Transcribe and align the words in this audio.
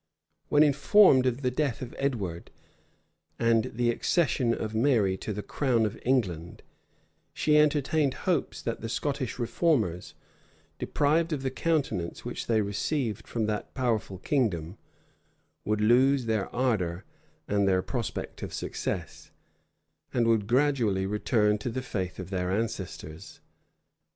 When 0.49 0.63
informed 0.63 1.27
of 1.27 1.43
the 1.43 1.51
death 1.51 1.79
of 1.83 1.93
Edward, 1.99 2.49
and 3.37 3.65
the 3.65 3.91
accession 3.91 4.51
of 4.51 4.73
Mary 4.73 5.15
to 5.17 5.31
the 5.31 5.43
crown 5.43 5.85
of 5.85 5.99
England, 6.03 6.63
she 7.35 7.55
entertained 7.59 8.15
hopes 8.25 8.63
that 8.63 8.81
the 8.81 8.89
Scottish 8.89 9.37
reformers, 9.37 10.15
deprived 10.79 11.31
of 11.33 11.43
the 11.43 11.51
countenance 11.51 12.25
which 12.25 12.47
they 12.47 12.61
received 12.61 13.27
from 13.27 13.45
that 13.45 13.75
powerful 13.75 14.17
kingdom, 14.17 14.79
would 15.65 15.81
lose 15.81 16.25
their 16.25 16.49
ardor 16.49 17.05
with 17.47 17.67
their 17.67 17.83
prospect 17.83 18.41
of 18.41 18.55
success, 18.55 19.29
and 20.11 20.25
would 20.25 20.47
gradually 20.47 21.05
return 21.05 21.59
to 21.59 21.69
the 21.69 21.83
faith 21.83 22.17
of 22.17 22.31
their 22.31 22.49
ancestors. 22.49 23.39